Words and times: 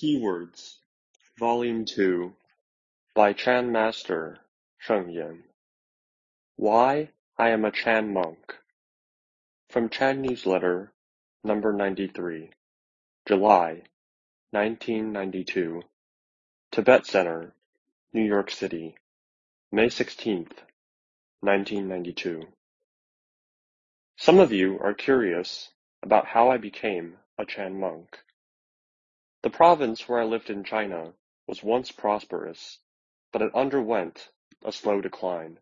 Keywords. 0.00 0.76
Volume 1.40 1.84
Two. 1.84 2.32
By 3.16 3.32
Chan 3.32 3.72
Master 3.72 4.38
Sheng 4.78 5.10
Yen. 5.10 5.42
Why 6.54 7.10
I 7.36 7.48
am 7.48 7.64
a 7.64 7.72
Chan 7.72 8.12
monk. 8.12 8.54
From 9.70 9.88
Chan 9.88 10.22
Newsletter 10.22 10.92
Number 11.42 11.72
93 11.72 12.50
July 13.26 13.82
1992 14.52 15.82
Tibet 16.70 17.04
Center, 17.04 17.52
New 18.12 18.22
York 18.22 18.52
City. 18.52 18.94
May 19.72 19.86
16th, 19.86 20.62
1992 21.40 22.42
Some 24.16 24.38
of 24.38 24.52
you 24.52 24.78
are 24.78 24.94
curious 24.94 25.70
about 26.04 26.26
how 26.26 26.50
I 26.50 26.56
became 26.56 27.16
a 27.36 27.44
Chan 27.44 27.80
monk. 27.80 28.16
The 29.42 29.50
province 29.50 30.08
where 30.08 30.20
I 30.20 30.24
lived 30.24 30.50
in 30.50 30.64
China 30.64 31.14
was 31.46 31.62
once 31.62 31.92
prosperous, 31.92 32.80
but 33.30 33.40
it 33.40 33.54
underwent 33.54 34.30
a 34.64 34.72
slow 34.72 35.00
decline. 35.00 35.60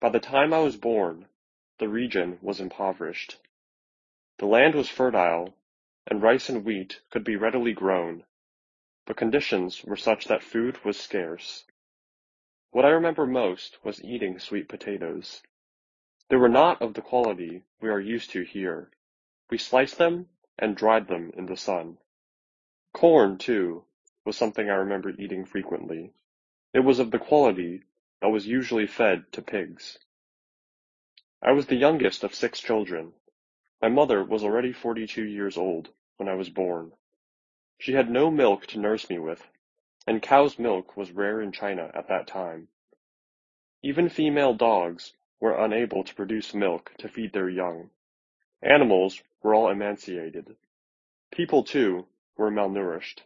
By 0.00 0.08
the 0.08 0.18
time 0.18 0.52
I 0.52 0.58
was 0.58 0.76
born, 0.76 1.28
the 1.78 1.88
region 1.88 2.38
was 2.42 2.60
impoverished. 2.60 3.38
The 4.38 4.46
land 4.46 4.74
was 4.74 4.88
fertile, 4.88 5.54
and 6.08 6.20
rice 6.20 6.48
and 6.48 6.64
wheat 6.64 7.00
could 7.10 7.22
be 7.22 7.36
readily 7.36 7.72
grown, 7.72 8.24
but 9.06 9.16
conditions 9.16 9.84
were 9.84 9.96
such 9.96 10.24
that 10.24 10.42
food 10.42 10.84
was 10.84 10.98
scarce. 10.98 11.64
What 12.72 12.84
I 12.84 12.88
remember 12.88 13.26
most 13.26 13.78
was 13.84 14.02
eating 14.02 14.40
sweet 14.40 14.68
potatoes. 14.68 15.44
They 16.28 16.36
were 16.36 16.48
not 16.48 16.82
of 16.82 16.94
the 16.94 17.02
quality 17.02 17.62
we 17.80 17.90
are 17.90 18.00
used 18.00 18.30
to 18.30 18.42
here. 18.42 18.90
We 19.50 19.58
sliced 19.58 19.98
them 19.98 20.30
and 20.58 20.76
dried 20.76 21.06
them 21.06 21.30
in 21.36 21.46
the 21.46 21.56
sun. 21.56 21.98
Corn, 22.92 23.38
too, 23.38 23.84
was 24.24 24.36
something 24.36 24.68
I 24.68 24.74
remember 24.74 25.10
eating 25.10 25.44
frequently. 25.44 26.12
It 26.74 26.80
was 26.80 26.98
of 26.98 27.10
the 27.10 27.18
quality 27.18 27.82
that 28.20 28.28
was 28.28 28.46
usually 28.46 28.86
fed 28.86 29.24
to 29.32 29.42
pigs. 29.42 29.98
I 31.42 31.52
was 31.52 31.66
the 31.66 31.76
youngest 31.76 32.22
of 32.22 32.34
six 32.34 32.60
children. 32.60 33.12
My 33.80 33.88
mother 33.88 34.22
was 34.22 34.44
already 34.44 34.72
forty-two 34.72 35.24
years 35.24 35.56
old 35.56 35.88
when 36.16 36.28
I 36.28 36.34
was 36.34 36.50
born. 36.50 36.92
She 37.78 37.94
had 37.94 38.10
no 38.10 38.30
milk 38.30 38.66
to 38.68 38.78
nurse 38.78 39.10
me 39.10 39.18
with, 39.18 39.44
and 40.06 40.22
cow's 40.22 40.58
milk 40.58 40.96
was 40.96 41.10
rare 41.10 41.40
in 41.40 41.50
China 41.50 41.90
at 41.94 42.08
that 42.08 42.28
time. 42.28 42.68
Even 43.82 44.08
female 44.08 44.54
dogs 44.54 45.14
were 45.40 45.64
unable 45.64 46.04
to 46.04 46.14
produce 46.14 46.54
milk 46.54 46.92
to 46.98 47.08
feed 47.08 47.32
their 47.32 47.48
young. 47.48 47.90
Animals 48.62 49.20
were 49.42 49.54
all 49.54 49.68
emaciated. 49.68 50.54
People, 51.32 51.64
too, 51.64 52.06
were 52.36 52.50
malnourished. 52.50 53.20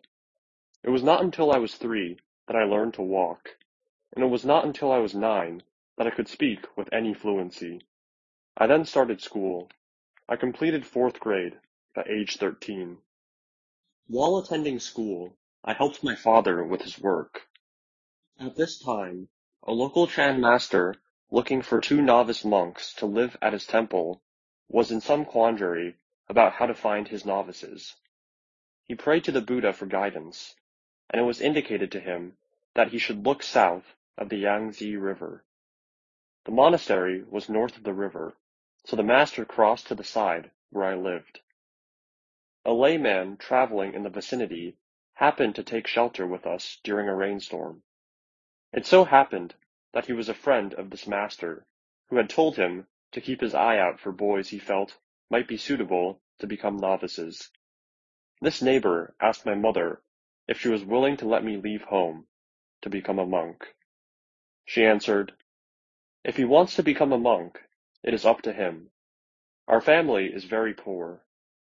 It 0.82 0.90
was 0.90 1.02
not 1.02 1.22
until 1.22 1.52
I 1.52 1.58
was 1.58 1.74
three 1.76 2.18
that 2.46 2.56
I 2.56 2.64
learned 2.64 2.94
to 2.94 3.02
walk, 3.02 3.56
and 4.14 4.24
it 4.24 4.28
was 4.28 4.44
not 4.44 4.64
until 4.64 4.90
I 4.90 4.98
was 4.98 5.14
nine 5.14 5.62
that 5.96 6.06
I 6.06 6.10
could 6.10 6.28
speak 6.28 6.66
with 6.76 6.92
any 6.92 7.14
fluency. 7.14 7.80
I 8.56 8.66
then 8.66 8.84
started 8.84 9.20
school. 9.20 9.70
I 10.28 10.36
completed 10.36 10.86
fourth 10.86 11.20
grade 11.20 11.58
at 11.94 12.08
age 12.08 12.36
13. 12.36 12.98
While 14.08 14.38
attending 14.38 14.78
school, 14.78 15.36
I 15.64 15.72
helped 15.72 16.04
my 16.04 16.14
father 16.14 16.62
with 16.62 16.82
his 16.82 16.98
work. 16.98 17.48
At 18.38 18.56
this 18.56 18.78
time, 18.78 19.28
a 19.62 19.72
local 19.72 20.06
Chan 20.06 20.40
master 20.40 20.94
looking 21.30 21.62
for 21.62 21.80
two 21.80 22.00
novice 22.00 22.44
monks 22.44 22.92
to 22.94 23.06
live 23.06 23.36
at 23.42 23.52
his 23.52 23.66
temple 23.66 24.22
was 24.68 24.90
in 24.90 25.00
some 25.00 25.24
quandary 25.24 25.96
about 26.28 26.52
how 26.52 26.66
to 26.66 26.74
find 26.74 27.08
his 27.08 27.24
novices. 27.24 27.96
He 28.88 28.94
prayed 28.94 29.24
to 29.24 29.32
the 29.32 29.40
Buddha 29.40 29.72
for 29.72 29.86
guidance, 29.86 30.54
and 31.10 31.20
it 31.20 31.24
was 31.24 31.40
indicated 31.40 31.90
to 31.90 32.00
him 32.00 32.36
that 32.74 32.92
he 32.92 32.98
should 32.98 33.26
look 33.26 33.42
south 33.42 33.96
of 34.16 34.28
the 34.28 34.36
Yangtze 34.36 34.96
River. 34.96 35.44
The 36.44 36.52
monastery 36.52 37.24
was 37.24 37.48
north 37.48 37.76
of 37.76 37.82
the 37.82 37.92
river, 37.92 38.36
so 38.84 38.94
the 38.94 39.02
master 39.02 39.44
crossed 39.44 39.88
to 39.88 39.96
the 39.96 40.04
side 40.04 40.52
where 40.70 40.84
I 40.84 40.94
lived. 40.94 41.40
A 42.64 42.72
layman 42.72 43.36
traveling 43.38 43.92
in 43.92 44.04
the 44.04 44.08
vicinity 44.08 44.76
happened 45.14 45.56
to 45.56 45.64
take 45.64 45.88
shelter 45.88 46.24
with 46.24 46.46
us 46.46 46.78
during 46.84 47.08
a 47.08 47.14
rainstorm. 47.16 47.82
It 48.72 48.86
so 48.86 49.04
happened 49.04 49.56
that 49.94 50.06
he 50.06 50.12
was 50.12 50.28
a 50.28 50.34
friend 50.34 50.72
of 50.74 50.90
this 50.90 51.08
master, 51.08 51.66
who 52.08 52.16
had 52.18 52.30
told 52.30 52.56
him 52.56 52.86
to 53.10 53.20
keep 53.20 53.40
his 53.40 53.54
eye 53.54 53.78
out 53.78 53.98
for 53.98 54.12
boys 54.12 54.50
he 54.50 54.60
felt 54.60 54.96
might 55.28 55.48
be 55.48 55.56
suitable 55.56 56.20
to 56.38 56.46
become 56.46 56.76
novices. 56.76 57.50
This 58.40 58.60
neighbor 58.60 59.14
asked 59.20 59.46
my 59.46 59.54
mother 59.54 60.02
if 60.46 60.60
she 60.60 60.68
was 60.68 60.84
willing 60.84 61.16
to 61.18 61.28
let 61.28 61.42
me 61.42 61.56
leave 61.56 61.82
home 61.84 62.26
to 62.82 62.90
become 62.90 63.18
a 63.18 63.26
monk. 63.26 63.74
She 64.66 64.84
answered, 64.84 65.32
If 66.22 66.36
he 66.36 66.44
wants 66.44 66.76
to 66.76 66.82
become 66.82 67.12
a 67.12 67.18
monk, 67.18 67.60
it 68.02 68.12
is 68.12 68.26
up 68.26 68.42
to 68.42 68.52
him. 68.52 68.90
Our 69.66 69.80
family 69.80 70.26
is 70.26 70.44
very 70.44 70.74
poor. 70.74 71.24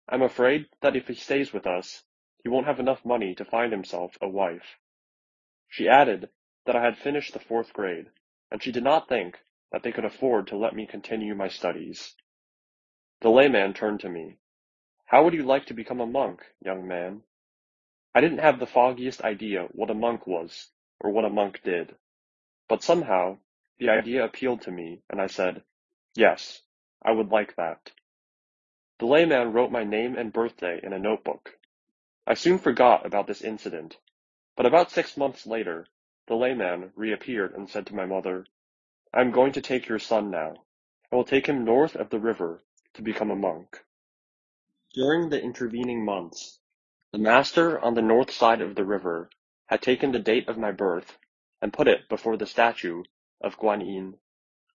I'm 0.08 0.22
afraid 0.22 0.68
that 0.82 0.96
if 0.96 1.08
he 1.08 1.16
stays 1.16 1.52
with 1.52 1.66
us, 1.66 2.04
he 2.44 2.50
won't 2.50 2.68
have 2.68 2.80
enough 2.80 3.04
money 3.06 3.34
to 3.36 3.46
find 3.46 3.72
himself 3.72 4.18
a 4.22 4.30
wife. 4.30 4.78
She 5.68 5.88
added 5.90 6.30
that 6.66 6.76
I 6.76 6.84
had 6.84 6.98
finished 6.98 7.34
the 7.34 7.40
fourth 7.40 7.74
grade, 7.74 8.12
and 8.52 8.62
she 8.62 8.72
did 8.72 8.84
not 8.84 9.10
think 9.10 9.40
that 9.72 9.84
they 9.84 9.92
could 9.92 10.06
afford 10.06 10.48
to 10.48 10.58
let 10.58 10.76
me 10.76 10.86
continue 10.86 11.34
my 11.34 11.48
studies. 11.48 12.16
The 13.22 13.30
layman 13.30 13.74
turned 13.74 14.02
to 14.02 14.10
me. 14.10 14.38
How 15.12 15.26
would 15.26 15.34
you 15.34 15.44
like 15.44 15.66
to 15.66 15.74
become 15.74 16.00
a 16.00 16.06
monk, 16.06 16.42
young 16.64 16.88
man? 16.88 17.24
I 18.16 18.22
didn't 18.22 18.38
have 18.38 18.60
the 18.60 18.66
foggiest 18.66 19.22
idea 19.22 19.68
what 19.74 19.90
a 19.90 19.94
monk 19.94 20.26
was, 20.26 20.70
or 21.02 21.12
what 21.12 21.26
a 21.26 21.30
monk 21.30 21.62
did. 21.66 21.98
But 22.70 22.82
somehow, 22.82 23.40
the 23.78 23.90
idea 23.90 24.24
appealed 24.24 24.62
to 24.62 24.72
me, 24.72 25.02
and 25.10 25.20
I 25.20 25.28
said, 25.28 25.64
Yes, 26.16 26.62
I 27.04 27.12
would 27.12 27.28
like 27.28 27.58
that. 27.58 27.92
The 29.00 29.06
layman 29.06 29.52
wrote 29.52 29.70
my 29.70 29.84
name 29.84 30.18
and 30.18 30.32
birthday 30.32 30.80
in 30.82 30.94
a 30.94 30.98
notebook. 30.98 31.58
I 32.26 32.34
soon 32.34 32.58
forgot 32.58 33.06
about 33.06 33.28
this 33.28 33.42
incident, 33.42 33.98
but 34.56 34.66
about 34.66 34.92
six 34.92 35.18
months 35.18 35.46
later, 35.46 35.88
the 36.28 36.36
layman 36.36 36.94
reappeared 36.96 37.54
and 37.54 37.70
said 37.70 37.86
to 37.88 37.96
my 37.96 38.06
mother, 38.06 38.46
I 39.14 39.20
am 39.20 39.32
going 39.32 39.52
to 39.52 39.62
take 39.62 39.90
your 39.90 40.00
son 40.00 40.32
now. 40.32 40.64
I 41.12 41.18
will 41.18 41.26
take 41.26 41.48
him 41.48 41.66
north 41.66 41.98
of 41.98 42.12
the 42.12 42.20
river 42.22 42.62
to 42.94 43.02
become 43.02 43.30
a 43.30 43.36
monk. 43.36 43.84
During 44.94 45.30
the 45.30 45.42
intervening 45.42 46.04
months, 46.04 46.60
the 47.14 47.18
master 47.18 47.80
on 47.80 47.94
the 47.94 48.02
north 48.02 48.30
side 48.30 48.60
of 48.60 48.76
the 48.76 48.84
river 48.84 49.30
had 49.68 49.82
taken 49.82 50.12
the 50.12 50.20
date 50.20 50.50
of 50.50 50.58
my 50.58 50.74
birth 50.74 51.18
and 51.62 51.72
put 51.72 51.88
it 51.88 52.10
before 52.10 52.36
the 52.36 52.46
statue 52.46 53.04
of 53.40 53.58
Guanyin 53.58 54.20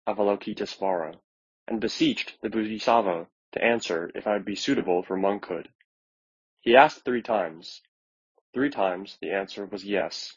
Avalokitesvara, 0.07 1.19
and 1.67 1.81
beseeched 1.81 2.41
the 2.43 2.49
Bodhisattva 2.49 3.27
to 3.53 3.65
answer 3.65 4.13
if 4.15 4.29
I 4.29 4.35
would 4.35 4.45
be 4.45 4.55
suitable 4.55 5.03
for 5.03 5.17
monkhood. 5.17 5.69
He 6.61 6.77
asked 6.77 7.05
three 7.05 7.23
times. 7.23 7.83
Three 8.53 8.71
times 8.71 9.19
the 9.21 9.33
answer 9.33 9.67
was 9.67 9.85
yes. 9.85 10.37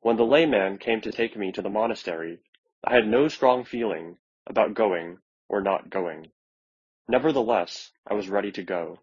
When 0.00 0.16
the 0.16 0.26
layman 0.26 0.78
came 0.78 1.00
to 1.02 1.12
take 1.12 1.36
me 1.36 1.52
to 1.52 1.62
the 1.62 1.70
monastery, 1.70 2.40
I 2.82 2.94
had 2.94 3.06
no 3.06 3.28
strong 3.28 3.64
feeling 3.64 4.18
about 4.48 4.74
going 4.74 5.18
or 5.48 5.60
not 5.60 5.90
going. 5.90 6.32
Nevertheless, 7.06 7.92
I 8.06 8.14
was 8.14 8.30
ready 8.30 8.50
to 8.52 8.62
go. 8.62 9.00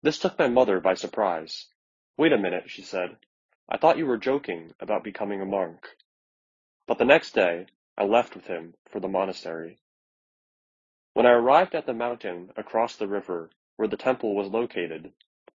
This 0.00 0.18
took 0.18 0.38
my 0.38 0.48
mother 0.48 0.80
by 0.80 0.94
surprise. 0.94 1.66
Wait 2.16 2.32
a 2.32 2.38
minute, 2.38 2.70
she 2.70 2.82
said. 2.82 3.16
I 3.68 3.76
thought 3.76 3.98
you 3.98 4.06
were 4.06 4.16
joking 4.16 4.72
about 4.78 5.02
becoming 5.02 5.40
a 5.40 5.44
monk. 5.44 5.88
But 6.86 6.98
the 6.98 7.04
next 7.04 7.32
day, 7.32 7.66
I 7.98 8.04
left 8.04 8.36
with 8.36 8.46
him 8.46 8.74
for 8.88 9.00
the 9.00 9.08
monastery. 9.08 9.78
When 11.14 11.26
I 11.26 11.32
arrived 11.32 11.74
at 11.74 11.84
the 11.84 11.92
mountain 11.92 12.52
across 12.56 12.94
the 12.94 13.08
river 13.08 13.50
where 13.74 13.88
the 13.88 13.96
temple 13.96 14.36
was 14.36 14.48
located, 14.48 15.12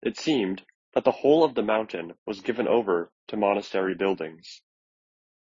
it 0.02 0.16
seemed 0.16 0.62
that 0.94 1.02
the 1.02 1.10
whole 1.10 1.42
of 1.42 1.56
the 1.56 1.62
mountain 1.62 2.14
was 2.24 2.42
given 2.42 2.68
over 2.68 3.10
to 3.26 3.36
monastery 3.36 3.94
buildings. 3.94 4.62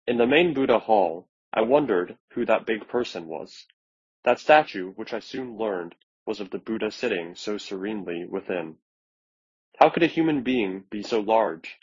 In 0.06 0.18
the 0.18 0.28
main 0.28 0.54
Buddha 0.54 0.78
hall, 0.78 1.28
I 1.52 1.62
wondered 1.62 2.18
who 2.34 2.46
that 2.46 2.68
big 2.68 2.88
person 2.88 3.26
was. 3.28 3.66
That 4.24 4.40
statue, 4.40 4.92
which 4.92 5.12
I 5.12 5.20
soon 5.20 5.58
learned 5.58 5.96
was 6.26 6.40
of 6.40 6.50
the 6.50 6.58
Buddha 6.58 6.92
sitting 6.92 7.36
so 7.36 7.58
serenely 7.58 8.26
within. 8.26 8.78
How 9.78 9.90
could 9.90 10.04
a 10.04 10.08
human 10.08 10.44
being 10.44 10.84
be 10.90 11.04
so 11.04 11.20
large? 11.20 11.78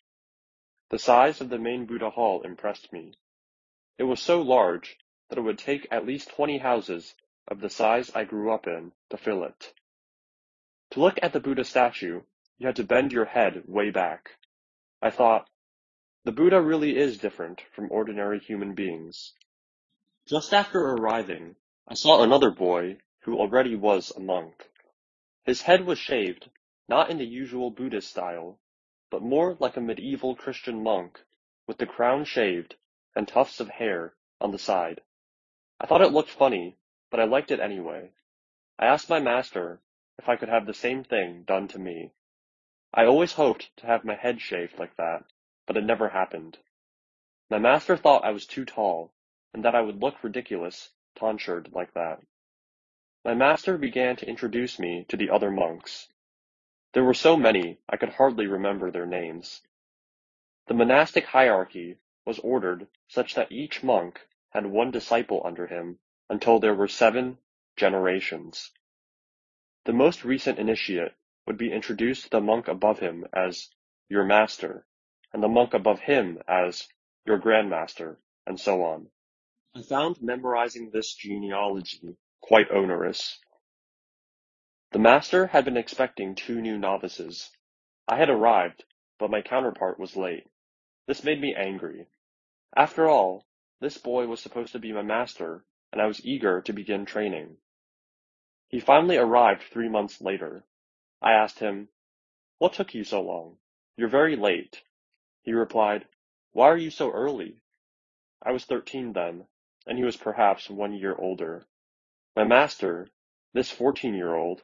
The 0.91 0.99
size 0.99 1.41
of 1.41 1.49
the 1.49 1.59
main 1.59 1.87
Buddha 1.87 2.11
hall 2.11 2.43
impressed 2.43 2.93
me. 2.93 3.15
It 3.99 4.05
was 4.05 4.21
so 4.21 4.41
large 4.41 4.97
that 5.29 5.39
it 5.39 5.43
would 5.43 5.59
take 5.59 5.87
at 5.91 6.07
least 6.07 6.31
twenty 6.31 6.59
houses 6.59 7.15
of 7.47 7.61
the 7.61 7.71
size 7.71 8.11
I 8.15 8.25
grew 8.25 8.53
up 8.53 8.67
in 8.67 8.93
to 9.11 9.17
fill 9.17 9.45
it. 9.45 9.73
To 10.93 11.01
look 11.01 11.19
at 11.23 11.33
the 11.33 11.41
Buddha 11.41 11.65
statue, 11.65 12.23
you 12.59 12.67
had 12.67 12.77
to 12.77 12.85
bend 12.85 13.13
your 13.13 13.27
head 13.27 13.63
way 13.67 13.91
back. 13.91 14.31
I 15.03 15.11
thought, 15.11 15.49
the 16.25 16.33
Buddha 16.33 16.61
really 16.61 16.97
is 16.97 17.19
different 17.19 17.63
from 17.75 17.91
ordinary 17.91 18.39
human 18.39 18.75
beings. 18.75 19.33
Just 20.27 20.53
after 20.53 20.81
arriving, 20.81 21.57
I 21.89 21.95
saw 21.95 22.23
another 22.23 22.51
boy 22.51 22.99
who 23.21 23.39
already 23.39 23.77
was 23.77 24.11
a 24.11 24.21
monk. 24.21 24.71
His 25.45 25.63
head 25.63 25.85
was 25.85 25.99
shaved, 25.99 26.51
not 26.89 27.11
in 27.11 27.19
the 27.19 27.27
usual 27.27 27.71
Buddhist 27.71 28.11
style, 28.11 28.59
but 29.11 29.23
more 29.23 29.57
like 29.61 29.77
a 29.77 29.81
medieval 29.81 30.35
Christian 30.35 30.83
monk, 30.83 31.21
with 31.67 31.79
the 31.79 31.87
crown 31.87 32.25
shaved 32.25 32.77
and 33.15 33.29
tufts 33.29 33.61
of 33.61 33.69
hair 33.69 34.15
on 34.41 34.53
the 34.53 34.59
side. 34.59 35.01
I 35.81 35.87
thought 35.87 36.03
it 36.03 36.13
looked 36.13 36.31
funny, 36.31 36.77
but 37.11 37.21
I 37.21 37.25
liked 37.25 37.51
it 37.51 37.61
anyway. 37.61 38.13
I 38.79 38.87
asked 38.87 39.11
my 39.11 39.21
master 39.21 39.81
if 40.19 40.29
I 40.29 40.37
could 40.37 40.49
have 40.49 40.67
the 40.67 40.75
same 40.75 41.05
thing 41.05 41.43
done 41.43 41.69
to 41.69 41.79
me. 41.79 42.13
I 42.93 43.05
always 43.05 43.35
hoped 43.35 43.77
to 43.79 43.87
have 43.87 44.05
my 44.05 44.15
head 44.15 44.41
shaved 44.41 44.79
like 44.79 44.97
that, 44.97 45.25
but 45.67 45.77
it 45.77 45.85
never 45.85 46.09
happened. 46.09 46.59
My 47.51 47.59
master 47.59 47.97
thought 47.97 48.25
I 48.25 48.31
was 48.31 48.47
too 48.47 48.65
tall, 48.65 49.13
and 49.53 49.65
that 49.65 49.75
I 49.75 49.81
would 49.81 50.01
look 50.01 50.23
ridiculous 50.23 50.91
tonsured 51.15 51.71
like 51.73 51.93
that. 51.95 52.21
My 53.23 53.35
master 53.35 53.77
began 53.77 54.17
to 54.17 54.27
introduce 54.27 54.79
me 54.79 55.05
to 55.11 55.17
the 55.17 55.29
other 55.29 55.51
monks. 55.51 56.09
There 56.95 57.05
were 57.05 57.13
so 57.13 57.37
many 57.37 57.79
I 57.87 57.99
could 57.99 58.15
hardly 58.15 58.47
remember 58.47 58.91
their 58.91 59.05
names. 59.05 59.61
The 60.69 60.75
monastic 60.75 61.27
hierarchy 61.27 61.99
was 62.25 62.39
ordered 62.39 62.89
such 63.09 63.35
that 63.35 63.53
each 63.53 63.83
monk 63.83 64.27
had 64.51 64.65
one 64.65 64.91
disciple 64.91 65.43
under 65.45 65.67
him 65.67 65.99
until 66.31 66.59
there 66.59 66.75
were 66.75 66.89
seven 66.89 67.37
generations. 67.77 68.73
The 69.85 69.93
most 69.93 70.25
recent 70.25 70.59
initiate 70.59 71.13
would 71.47 71.59
be 71.59 71.73
introduced 71.73 72.25
to 72.25 72.31
the 72.31 72.41
monk 72.41 72.69
above 72.69 73.01
him 73.01 73.27
as 73.35 73.69
your 74.09 74.25
master, 74.25 74.87
and 75.35 75.43
the 75.43 75.49
monk 75.49 75.75
above 75.75 76.01
him 76.01 76.41
as 76.49 76.89
your 77.27 77.39
grandmaster, 77.39 78.17
and 78.47 78.59
so 78.59 78.83
on. 78.83 79.11
I 79.75 79.83
found 79.83 80.23
memorizing 80.23 80.89
this 80.91 81.13
genealogy 81.15 82.17
quite 82.41 82.71
onerous. 82.71 83.39
The 84.93 84.99
master 84.99 85.47
had 85.47 85.65
been 85.65 85.77
expecting 85.77 86.35
two 86.35 86.61
new 86.61 86.77
novices. 86.77 87.51
I 88.09 88.17
had 88.17 88.29
arrived, 88.29 88.85
but 89.19 89.31
my 89.31 89.43
counterpart 89.43 90.01
was 90.01 90.17
late. 90.17 90.49
This 91.07 91.23
made 91.23 91.41
me 91.41 91.55
angry. 91.55 92.07
After 92.77 93.09
all, 93.09 93.47
this 93.81 93.99
boy 93.99 94.27
was 94.27 94.41
supposed 94.41 94.73
to 94.73 94.79
be 94.79 94.93
my 94.93 95.03
master, 95.03 95.65
and 95.93 96.01
I 96.01 96.07
was 96.07 96.25
eager 96.25 96.61
to 96.63 96.73
begin 96.73 97.07
training. 97.07 97.57
He 98.69 98.81
finally 98.81 99.17
arrived 99.17 99.63
three 99.63 99.89
months 99.89 100.21
later. 100.21 100.65
I 101.23 101.33
asked 101.33 101.59
him, 101.59 101.89
What 102.59 102.73
took 102.73 102.95
you 102.95 103.05
so 103.05 103.21
long? 103.21 103.59
You're 103.97 104.09
very 104.09 104.37
late. 104.37 104.83
He 105.43 105.53
replied, 105.53 106.07
Why 106.53 106.69
are 106.69 106.77
you 106.77 106.91
so 106.91 107.11
early? 107.11 107.63
I 108.43 108.53
was 108.53 108.65
thirteen 108.65 109.13
then, 109.13 109.47
and 109.87 109.99
he 109.99 110.05
was 110.05 110.17
perhaps 110.17 110.71
one 110.71 110.95
year 110.95 111.15
older. 111.15 111.67
My 112.37 112.45
master, 112.45 113.09
this 113.55 113.71
fourteen-year-old, 113.73 114.63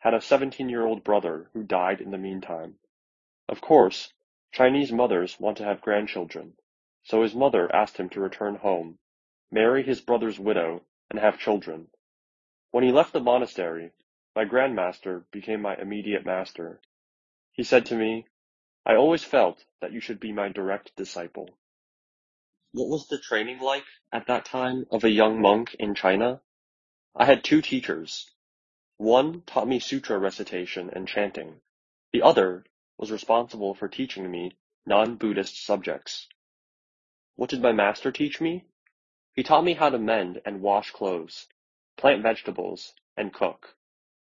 had 0.00 0.12
a 0.14 0.20
seventeen-year-old 0.20 1.02
brother 1.02 1.48
who 1.54 1.62
died 1.62 2.00
in 2.00 2.10
the 2.10 2.18
meantime. 2.18 2.74
Of 3.48 3.60
course, 3.62 4.12
Chinese 4.52 4.92
mothers 4.92 5.40
want 5.40 5.56
to 5.58 5.64
have 5.64 5.80
grandchildren, 5.80 6.54
so 7.02 7.22
his 7.22 7.34
mother 7.34 7.74
asked 7.74 7.96
him 7.96 8.10
to 8.10 8.20
return 8.20 8.56
home, 8.56 8.98
marry 9.50 9.82
his 9.82 10.00
brother's 10.00 10.38
widow, 10.38 10.82
and 11.10 11.18
have 11.18 11.38
children. 11.38 11.88
When 12.70 12.84
he 12.84 12.92
left 12.92 13.12
the 13.14 13.20
monastery, 13.20 13.92
my 14.36 14.44
grandmaster 14.44 15.24
became 15.32 15.62
my 15.62 15.76
immediate 15.76 16.26
master. 16.26 16.80
He 17.52 17.62
said 17.62 17.86
to 17.86 17.96
me, 17.96 18.26
I 18.84 18.96
always 18.96 19.24
felt 19.24 19.64
that 19.80 19.92
you 19.92 20.00
should 20.00 20.20
be 20.20 20.32
my 20.32 20.50
direct 20.50 20.94
disciple. 20.96 21.48
What 22.72 22.88
was 22.88 23.08
the 23.08 23.18
training 23.18 23.60
like 23.60 23.84
at 24.12 24.26
that 24.26 24.44
time 24.44 24.86
of 24.90 25.04
a 25.04 25.10
young 25.10 25.40
monk 25.40 25.74
in 25.78 25.94
China? 25.94 26.42
I 27.16 27.24
had 27.24 27.42
two 27.42 27.60
teachers. 27.60 28.30
One 28.96 29.42
taught 29.42 29.66
me 29.68 29.80
sutra 29.80 30.18
recitation 30.18 30.90
and 30.92 31.08
chanting. 31.08 31.60
The 32.12 32.22
other 32.22 32.64
was 32.98 33.10
responsible 33.10 33.74
for 33.74 33.88
teaching 33.88 34.30
me 34.30 34.52
non-Buddhist 34.86 35.64
subjects. 35.64 36.28
What 37.36 37.50
did 37.50 37.62
my 37.62 37.72
master 37.72 38.12
teach 38.12 38.40
me? 38.40 38.66
He 39.34 39.42
taught 39.42 39.64
me 39.64 39.74
how 39.74 39.90
to 39.90 39.98
mend 39.98 40.40
and 40.44 40.60
wash 40.60 40.90
clothes, 40.90 41.46
plant 41.96 42.22
vegetables, 42.22 42.92
and 43.16 43.32
cook. 43.32 43.74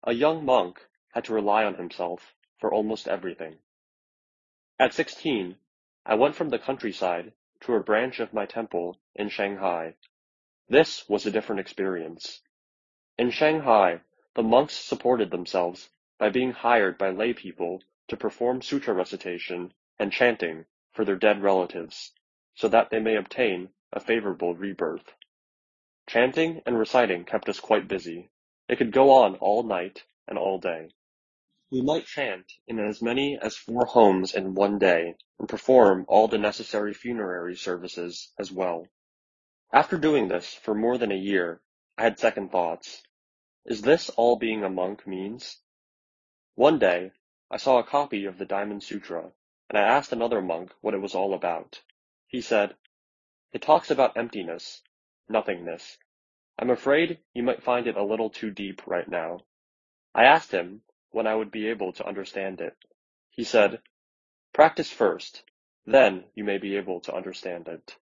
A 0.03 0.13
young 0.13 0.45
monk 0.45 0.79
had 1.13 1.25
to 1.25 1.33
rely 1.33 1.63
on 1.63 1.75
himself 1.75 2.35
for 2.59 2.73
almost 2.73 3.07
everything. 3.07 3.55
At 4.79 4.93
sixteen, 4.93 5.55
I 6.05 6.15
went 6.15 6.35
from 6.35 6.49
the 6.49 6.59
countryside 6.59 7.33
to 7.61 7.73
a 7.73 7.83
branch 7.83 8.19
of 8.19 8.33
my 8.33 8.45
temple 8.45 8.99
in 9.15 9.29
Shanghai. 9.29 9.95
This 10.69 11.07
was 11.09 11.25
a 11.25 11.31
different 11.31 11.61
experience. 11.61 12.41
In 13.19 13.31
Shanghai, 13.31 14.01
the 14.35 14.43
monks 14.43 14.75
supported 14.75 15.31
themselves 15.31 15.89
by 16.19 16.29
being 16.29 16.51
hired 16.51 16.99
by 16.99 17.09
lay 17.09 17.33
people 17.33 17.81
to 18.09 18.15
perform 18.15 18.61
sutra 18.61 18.93
recitation 18.93 19.73
and 19.97 20.11
chanting 20.11 20.65
for 20.93 21.03
their 21.03 21.15
dead 21.15 21.41
relatives, 21.41 22.13
so 22.53 22.67
that 22.67 22.91
they 22.91 22.99
may 22.99 23.15
obtain 23.15 23.69
a 23.91 23.99
favorable 23.99 24.53
rebirth. 24.53 25.15
Chanting 26.05 26.61
and 26.67 26.77
reciting 26.77 27.25
kept 27.25 27.49
us 27.49 27.59
quite 27.59 27.87
busy. 27.87 28.29
It 28.69 28.77
could 28.77 28.91
go 28.91 29.09
on 29.09 29.35
all 29.37 29.63
night 29.63 30.03
and 30.27 30.37
all 30.37 30.59
day. 30.59 30.89
We 31.71 31.81
might 31.81 32.05
chant 32.05 32.53
in 32.67 32.77
as 32.79 33.01
many 33.01 33.39
as 33.41 33.57
four 33.57 33.85
homes 33.85 34.35
in 34.35 34.53
one 34.53 34.77
day, 34.77 35.15
and 35.39 35.49
perform 35.49 36.05
all 36.07 36.27
the 36.27 36.37
necessary 36.37 36.93
funerary 36.93 37.55
services 37.55 38.31
as 38.37 38.51
well. 38.51 38.87
After 39.73 39.97
doing 39.97 40.27
this 40.27 40.53
for 40.53 40.75
more 40.75 40.99
than 40.99 41.11
a 41.11 41.15
year, 41.15 41.61
I 41.97 42.03
had 42.03 42.19
second 42.19 42.51
thoughts. 42.51 43.01
Is 43.67 43.81
this 43.81 44.09
all 44.11 44.37
being 44.37 44.63
a 44.63 44.69
monk 44.69 45.05
means? 45.05 45.59
One 46.55 46.79
day, 46.79 47.11
I 47.51 47.57
saw 47.57 47.79
a 47.79 47.83
copy 47.83 48.23
of 48.23 48.37
the 48.37 48.45
Diamond 48.45 48.81
Sutra, 48.81 49.33
and 49.69 49.77
I 49.77 49.81
asked 49.81 50.13
another 50.13 50.41
monk 50.41 50.71
what 50.79 50.93
it 50.93 51.01
was 51.01 51.13
all 51.13 51.33
about. 51.33 51.81
He 52.27 52.39
said, 52.39 52.77
It 53.51 53.61
talks 53.61 53.91
about 53.91 54.15
emptiness, 54.15 54.83
nothingness. 55.27 55.97
I'm 56.57 56.69
afraid 56.69 57.19
you 57.33 57.43
might 57.43 57.61
find 57.61 57.87
it 57.87 57.97
a 57.97 58.05
little 58.05 58.29
too 58.29 58.51
deep 58.51 58.87
right 58.87 59.05
now. 59.05 59.41
I 60.15 60.23
asked 60.23 60.51
him 60.51 60.81
when 61.11 61.27
I 61.27 61.35
would 61.35 61.51
be 61.51 61.67
able 61.67 61.91
to 61.91 62.07
understand 62.07 62.61
it. 62.61 62.77
He 63.31 63.43
said, 63.43 63.81
Practice 64.53 64.91
first, 64.91 65.43
then 65.85 66.23
you 66.35 66.45
may 66.45 66.57
be 66.57 66.77
able 66.77 67.01
to 67.01 67.13
understand 67.13 67.67
it. 67.67 67.97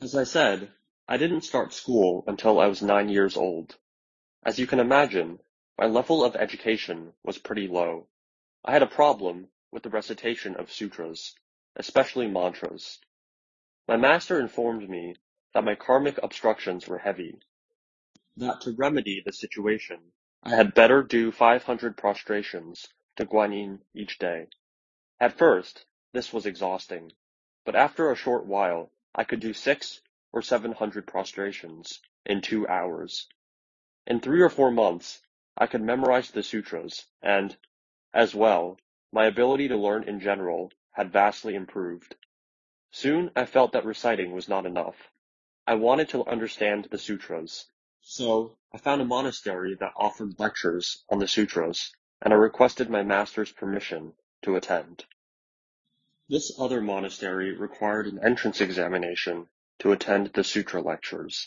As 0.00 0.16
I 0.16 0.24
said, 0.24 0.72
I 1.06 1.16
didn't 1.16 1.42
start 1.42 1.72
school 1.72 2.24
until 2.26 2.58
I 2.58 2.66
was 2.66 2.82
nine 2.82 3.08
years 3.08 3.36
old. 3.36 3.78
As 4.44 4.58
you 4.58 4.66
can 4.66 4.80
imagine, 4.80 5.40
my 5.76 5.86
level 5.86 6.24
of 6.24 6.36
education 6.36 7.12
was 7.24 7.38
pretty 7.38 7.66
low. 7.66 8.08
I 8.64 8.72
had 8.72 8.82
a 8.82 8.86
problem 8.86 9.48
with 9.72 9.82
the 9.82 9.90
recitation 9.90 10.56
of 10.56 10.72
sutras, 10.72 11.34
especially 11.76 12.28
mantras. 12.28 12.98
My 13.86 13.96
master 13.96 14.40
informed 14.40 14.88
me 14.88 15.16
that 15.54 15.64
my 15.64 15.74
karmic 15.74 16.18
obstructions 16.22 16.86
were 16.86 16.98
heavy, 16.98 17.40
that 18.36 18.60
to 18.62 18.72
remedy 18.72 19.22
the 19.24 19.32
situation, 19.32 20.12
I 20.42 20.50
had 20.50 20.74
better 20.74 21.02
do 21.02 21.32
five 21.32 21.64
hundred 21.64 21.96
prostrations 21.96 22.86
to 23.16 23.26
Guanyin 23.26 23.80
each 23.94 24.18
day. 24.18 24.46
At 25.18 25.36
first, 25.36 25.84
this 26.12 26.32
was 26.32 26.46
exhausting, 26.46 27.12
but 27.64 27.74
after 27.74 28.10
a 28.10 28.16
short 28.16 28.46
while, 28.46 28.92
I 29.14 29.24
could 29.24 29.40
do 29.40 29.52
six 29.52 30.00
or 30.32 30.42
seven 30.42 30.72
hundred 30.72 31.06
prostrations 31.06 32.00
in 32.24 32.40
two 32.40 32.68
hours. 32.68 33.26
In 34.08 34.20
three 34.20 34.40
or 34.40 34.48
four 34.48 34.70
months, 34.70 35.20
I 35.54 35.66
could 35.66 35.82
memorize 35.82 36.30
the 36.30 36.42
sutras, 36.42 37.04
and, 37.20 37.54
as 38.14 38.34
well, 38.34 38.78
my 39.12 39.26
ability 39.26 39.68
to 39.68 39.76
learn 39.76 40.04
in 40.04 40.18
general 40.18 40.72
had 40.92 41.12
vastly 41.12 41.54
improved. 41.54 42.16
Soon 42.90 43.30
I 43.36 43.44
felt 43.44 43.72
that 43.72 43.84
reciting 43.84 44.32
was 44.32 44.48
not 44.48 44.64
enough. 44.64 44.96
I 45.66 45.74
wanted 45.74 46.08
to 46.08 46.24
understand 46.24 46.88
the 46.90 46.96
sutras, 46.96 47.66
so 48.00 48.56
I 48.72 48.78
found 48.78 49.02
a 49.02 49.04
monastery 49.04 49.74
that 49.74 49.92
offered 49.94 50.40
lectures 50.40 51.04
on 51.10 51.18
the 51.18 51.28
sutras, 51.28 51.94
and 52.22 52.32
I 52.32 52.36
requested 52.36 52.88
my 52.88 53.02
master's 53.02 53.52
permission 53.52 54.14
to 54.40 54.56
attend. 54.56 55.04
This 56.30 56.58
other 56.58 56.80
monastery 56.80 57.54
required 57.54 58.06
an 58.06 58.24
entrance 58.24 58.62
examination 58.62 59.50
to 59.80 59.92
attend 59.92 60.28
the 60.32 60.44
sutra 60.44 60.80
lectures. 60.80 61.46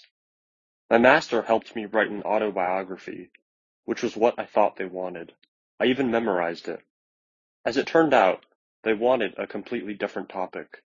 My 0.91 0.97
master 0.97 1.43
helped 1.43 1.73
me 1.73 1.85
write 1.85 2.09
an 2.09 2.21
autobiography, 2.23 3.31
which 3.85 4.03
was 4.03 4.17
what 4.17 4.37
I 4.37 4.43
thought 4.45 4.75
they 4.75 4.83
wanted. 4.83 5.33
I 5.79 5.85
even 5.85 6.11
memorized 6.11 6.67
it. 6.67 6.81
As 7.63 7.77
it 7.77 7.87
turned 7.87 8.13
out, 8.13 8.45
they 8.83 8.93
wanted 8.93 9.33
a 9.37 9.47
completely 9.47 9.93
different 9.93 10.27
topic. 10.27 10.83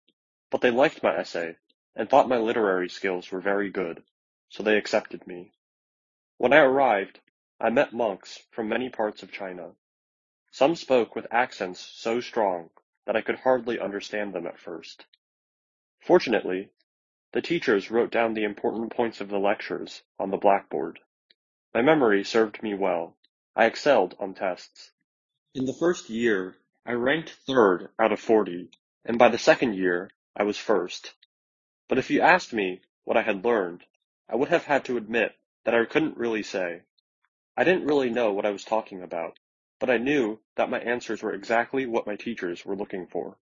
But 0.51 0.61
they 0.61 0.71
liked 0.71 1.03
my 1.03 1.17
essay 1.17 1.57
and 1.97 2.09
thought 2.09 2.29
my 2.29 2.37
literary 2.37 2.87
skills 2.87 3.29
were 3.29 3.41
very 3.41 3.69
good, 3.69 4.01
so 4.47 4.63
they 4.63 4.77
accepted 4.77 5.27
me. 5.27 5.51
When 6.37 6.53
I 6.53 6.59
arrived, 6.59 7.19
I 7.59 7.69
met 7.69 7.91
monks 7.91 8.39
from 8.51 8.69
many 8.69 8.87
parts 8.87 9.21
of 9.21 9.33
China. 9.33 9.71
Some 10.49 10.77
spoke 10.77 11.13
with 11.13 11.27
accents 11.29 11.81
so 11.81 12.21
strong 12.21 12.69
that 13.05 13.17
I 13.17 13.21
could 13.21 13.39
hardly 13.39 13.81
understand 13.81 14.31
them 14.31 14.47
at 14.47 14.61
first. 14.61 15.07
Fortunately, 15.99 16.69
the 17.31 17.41
teachers 17.41 17.91
wrote 17.91 18.11
down 18.11 18.33
the 18.33 18.43
important 18.43 18.91
points 18.91 19.21
of 19.21 19.29
the 19.29 19.37
lectures 19.37 20.01
on 20.19 20.31
the 20.31 20.37
blackboard. 20.37 20.99
My 21.73 21.81
memory 21.81 22.23
served 22.23 22.63
me 22.63 22.73
well. 22.73 23.15
I 23.55 23.65
excelled 23.65 24.15
on 24.19 24.33
tests. 24.33 24.91
In 25.53 25.65
the 25.65 25.73
first 25.73 26.09
year, 26.09 26.55
I 26.85 26.93
ranked 26.93 27.29
third 27.45 27.89
out 27.99 28.11
of 28.11 28.19
40, 28.19 28.71
and 29.05 29.19
by 29.19 29.29
the 29.29 29.37
second 29.37 29.75
year, 29.75 30.09
I 30.35 30.43
was 30.43 30.57
first. 30.57 31.13
But 31.87 31.99
if 31.99 32.09
you 32.09 32.21
asked 32.21 32.53
me 32.53 32.81
what 33.03 33.17
I 33.17 33.21
had 33.21 33.45
learned, 33.45 33.83
I 34.27 34.35
would 34.35 34.49
have 34.49 34.65
had 34.65 34.85
to 34.85 34.97
admit 34.97 35.35
that 35.65 35.75
I 35.75 35.85
couldn't 35.85 36.17
really 36.17 36.43
say. 36.43 36.81
I 37.55 37.63
didn't 37.63 37.85
really 37.85 38.09
know 38.09 38.33
what 38.33 38.45
I 38.45 38.51
was 38.51 38.63
talking 38.63 39.03
about, 39.03 39.37
but 39.79 39.89
I 39.89 39.97
knew 39.97 40.39
that 40.55 40.69
my 40.69 40.79
answers 40.79 41.21
were 41.21 41.33
exactly 41.33 41.85
what 41.85 42.07
my 42.07 42.15
teachers 42.15 42.65
were 42.65 42.75
looking 42.75 43.05
for. 43.07 43.37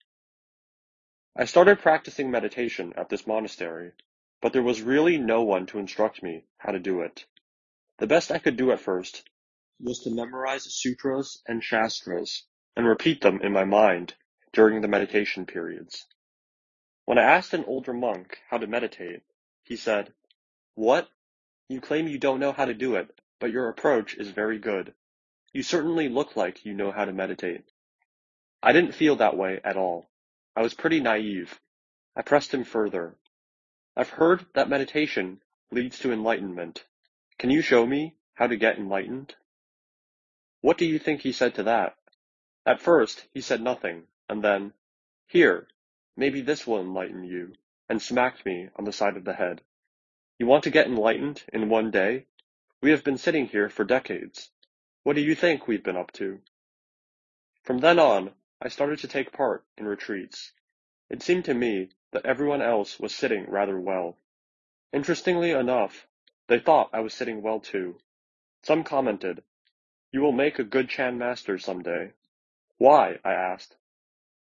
I 1.38 1.44
started 1.44 1.80
practicing 1.80 2.30
meditation 2.30 2.94
at 2.96 3.10
this 3.10 3.26
monastery, 3.26 3.92
but 4.40 4.54
there 4.54 4.62
was 4.62 4.80
really 4.80 5.18
no 5.18 5.42
one 5.42 5.66
to 5.66 5.78
instruct 5.78 6.22
me 6.22 6.44
how 6.56 6.72
to 6.72 6.78
do 6.78 7.02
it. 7.02 7.26
The 7.98 8.06
best 8.06 8.32
I 8.32 8.38
could 8.38 8.56
do 8.56 8.72
at 8.72 8.80
first 8.80 9.28
was 9.78 9.98
to 10.00 10.10
memorize 10.10 10.64
sutras 10.64 11.42
and 11.46 11.62
shastras 11.62 12.46
and 12.74 12.86
repeat 12.86 13.20
them 13.20 13.42
in 13.42 13.52
my 13.52 13.64
mind 13.64 14.14
during 14.54 14.80
the 14.80 14.88
meditation 14.88 15.44
periods. 15.44 16.06
When 17.04 17.18
I 17.18 17.24
asked 17.24 17.52
an 17.52 17.66
older 17.66 17.92
monk 17.92 18.38
how 18.48 18.56
to 18.56 18.66
meditate, 18.66 19.20
he 19.62 19.76
said, 19.76 20.14
What? 20.74 21.06
You 21.68 21.82
claim 21.82 22.08
you 22.08 22.18
don't 22.18 22.40
know 22.40 22.52
how 22.52 22.64
to 22.64 22.72
do 22.72 22.94
it, 22.96 23.10
but 23.40 23.50
your 23.50 23.68
approach 23.68 24.14
is 24.14 24.30
very 24.30 24.58
good. 24.58 24.94
You 25.52 25.62
certainly 25.62 26.08
look 26.08 26.34
like 26.34 26.64
you 26.64 26.72
know 26.72 26.92
how 26.92 27.04
to 27.04 27.12
meditate. 27.12 27.64
I 28.62 28.72
didn't 28.72 28.94
feel 28.94 29.16
that 29.16 29.36
way 29.36 29.60
at 29.62 29.76
all. 29.76 30.08
I 30.56 30.62
was 30.62 30.72
pretty 30.72 31.00
naive. 31.00 31.60
I 32.16 32.22
pressed 32.22 32.54
him 32.54 32.64
further. 32.64 33.14
I've 33.94 34.08
heard 34.08 34.46
that 34.54 34.70
meditation 34.70 35.42
leads 35.70 35.98
to 35.98 36.12
enlightenment. 36.12 36.86
Can 37.38 37.50
you 37.50 37.60
show 37.60 37.86
me 37.86 38.16
how 38.32 38.46
to 38.46 38.56
get 38.56 38.78
enlightened? 38.78 39.34
What 40.62 40.78
do 40.78 40.86
you 40.86 40.98
think 40.98 41.20
he 41.20 41.32
said 41.32 41.54
to 41.56 41.64
that? 41.64 41.96
At 42.64 42.80
first, 42.80 43.28
he 43.34 43.42
said 43.42 43.60
nothing, 43.60 44.04
and 44.30 44.42
then, 44.42 44.72
Here, 45.26 45.68
maybe 46.16 46.40
this 46.40 46.66
will 46.66 46.80
enlighten 46.80 47.24
you, 47.24 47.52
and 47.88 48.00
smacked 48.00 48.46
me 48.46 48.70
on 48.76 48.84
the 48.84 48.92
side 48.92 49.18
of 49.18 49.24
the 49.24 49.34
head. 49.34 49.60
You 50.38 50.46
want 50.46 50.64
to 50.64 50.70
get 50.70 50.86
enlightened 50.86 51.44
in 51.52 51.68
one 51.68 51.90
day? 51.90 52.26
We 52.80 52.90
have 52.92 53.04
been 53.04 53.18
sitting 53.18 53.46
here 53.46 53.68
for 53.68 53.84
decades. 53.84 54.50
What 55.02 55.16
do 55.16 55.22
you 55.22 55.34
think 55.34 55.66
we've 55.68 55.84
been 55.84 55.96
up 55.96 56.12
to? 56.12 56.40
From 57.62 57.78
then 57.78 57.98
on, 57.98 58.32
I 58.60 58.68
started 58.68 59.00
to 59.00 59.08
take 59.08 59.32
part 59.32 59.64
in 59.76 59.86
retreats. 59.86 60.52
It 61.10 61.22
seemed 61.22 61.44
to 61.44 61.54
me 61.54 61.90
that 62.12 62.24
everyone 62.24 62.62
else 62.62 62.98
was 62.98 63.14
sitting 63.14 63.44
rather 63.50 63.78
well. 63.78 64.16
Interestingly 64.92 65.50
enough, 65.50 66.06
they 66.48 66.58
thought 66.58 66.90
I 66.92 67.00
was 67.00 67.12
sitting 67.12 67.42
well 67.42 67.60
too. 67.60 67.98
Some 68.62 68.82
commented, 68.82 69.42
You 70.10 70.22
will 70.22 70.32
make 70.32 70.58
a 70.58 70.64
good 70.64 70.88
Chan 70.88 71.18
master 71.18 71.58
someday. 71.58 72.12
Why? 72.78 73.18
I 73.24 73.32
asked. 73.32 73.76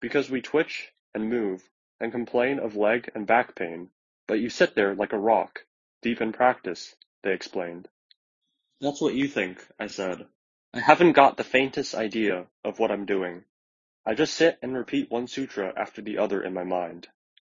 Because 0.00 0.28
we 0.28 0.40
twitch 0.40 0.92
and 1.14 1.30
move 1.30 1.68
and 2.00 2.10
complain 2.10 2.58
of 2.58 2.76
leg 2.76 3.10
and 3.14 3.26
back 3.26 3.54
pain, 3.54 3.90
but 4.26 4.40
you 4.40 4.48
sit 4.48 4.74
there 4.74 4.94
like 4.94 5.12
a 5.12 5.18
rock, 5.18 5.64
deep 6.02 6.20
in 6.20 6.32
practice, 6.32 6.96
they 7.22 7.32
explained. 7.32 7.88
That's 8.80 9.00
what 9.00 9.14
you 9.14 9.28
think, 9.28 9.64
I 9.78 9.86
said. 9.86 10.26
I 10.72 10.80
haven't 10.80 11.12
got 11.12 11.36
the 11.36 11.44
faintest 11.44 11.94
idea 11.94 12.46
of 12.64 12.78
what 12.78 12.90
I'm 12.90 13.04
doing. 13.04 13.44
I 14.06 14.14
just 14.14 14.34
sit 14.34 14.58
and 14.62 14.74
repeat 14.74 15.10
one 15.10 15.28
sutra 15.28 15.72
after 15.76 16.00
the 16.00 16.18
other 16.18 16.42
in 16.42 16.54
my 16.54 16.64
mind. 16.64 17.08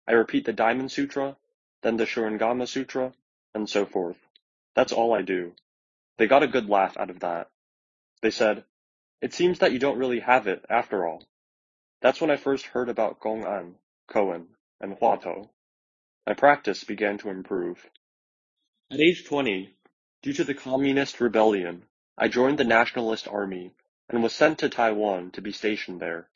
I 0.05 0.11
repeat 0.11 0.45
the 0.45 0.53
Diamond 0.53 0.91
Sutra, 0.91 1.37
then 1.81 1.95
the 1.95 2.05
Shurangama 2.05 2.67
Sutra, 2.67 3.13
and 3.55 3.69
so 3.69 3.85
forth. 3.85 4.17
That's 4.75 4.91
all 4.91 5.13
I 5.13 5.21
do. 5.21 5.55
They 6.17 6.27
got 6.27 6.43
a 6.43 6.47
good 6.47 6.67
laugh 6.67 6.97
out 6.97 7.09
of 7.09 7.21
that. 7.21 7.49
They 8.21 8.29
said, 8.29 8.65
It 9.21 9.33
seems 9.33 9.59
that 9.59 9.71
you 9.71 9.79
don't 9.79 9.97
really 9.97 10.19
have 10.19 10.47
it, 10.47 10.65
after 10.69 11.07
all. 11.07 11.25
That's 12.01 12.19
when 12.19 12.29
I 12.29 12.35
first 12.35 12.65
heard 12.65 12.89
about 12.89 13.21
Gong 13.21 13.45
An, 13.45 13.75
Koan, 14.09 14.47
and 14.81 14.97
Huatou. 14.97 15.49
My 16.27 16.33
practice 16.33 16.83
began 16.83 17.17
to 17.19 17.29
improve. 17.29 17.89
At 18.91 18.99
age 18.99 19.25
20, 19.25 19.73
due 20.21 20.33
to 20.33 20.43
the 20.43 20.53
Communist 20.53 21.21
rebellion, 21.21 21.85
I 22.17 22.27
joined 22.27 22.57
the 22.59 22.65
Nationalist 22.65 23.27
Army 23.29 23.71
and 24.09 24.21
was 24.21 24.33
sent 24.33 24.59
to 24.59 24.69
Taiwan 24.69 25.31
to 25.31 25.41
be 25.41 25.53
stationed 25.53 26.01
there. 26.01 26.29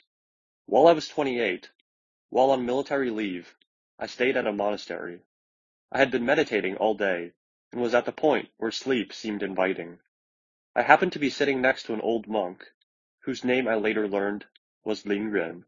While 0.70 0.88
I 0.88 0.92
was 0.92 1.08
28, 1.08 1.72
while 2.30 2.52
on 2.52 2.66
military 2.66 3.10
leave, 3.10 3.56
I 3.98 4.06
stayed 4.06 4.36
at 4.36 4.46
a 4.46 4.52
monastery. 4.52 5.22
I 5.94 5.98
had 5.98 6.12
been 6.12 6.26
meditating 6.26 6.76
all 6.76 6.94
day 6.94 7.32
and 7.72 7.82
was 7.82 7.96
at 7.96 8.04
the 8.04 8.12
point 8.12 8.50
where 8.58 8.70
sleep 8.70 9.14
seemed 9.14 9.44
inviting. 9.44 10.00
I 10.76 10.82
happened 10.82 11.14
to 11.14 11.20
be 11.20 11.30
sitting 11.30 11.62
next 11.62 11.84
to 11.84 11.94
an 11.94 12.02
old 12.02 12.28
monk, 12.28 12.70
whose 13.20 13.46
name 13.46 13.66
I 13.66 13.76
later 13.76 14.10
learned 14.10 14.46
was 14.84 15.06
Ling 15.06 15.32
Yuan, 15.32 15.64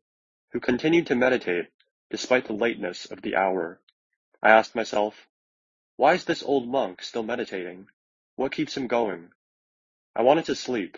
who 0.49 0.59
continued 0.59 1.07
to 1.07 1.15
meditate 1.15 1.69
despite 2.09 2.47
the 2.47 2.53
lateness 2.53 3.05
of 3.09 3.21
the 3.21 3.37
hour. 3.37 3.79
I 4.43 4.49
asked 4.49 4.75
myself, 4.75 5.29
why 5.95 6.13
is 6.13 6.25
this 6.25 6.43
old 6.43 6.67
monk 6.67 7.03
still 7.03 7.23
meditating? 7.23 7.87
What 8.35 8.51
keeps 8.51 8.75
him 8.75 8.87
going? 8.87 9.31
I 10.13 10.23
wanted 10.23 10.43
to 10.47 10.55
sleep, 10.55 10.97